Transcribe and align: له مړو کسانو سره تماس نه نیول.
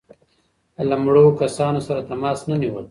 له 0.89 0.95
مړو 1.03 1.25
کسانو 1.41 1.79
سره 1.87 2.01
تماس 2.09 2.39
نه 2.49 2.55
نیول. 2.61 2.79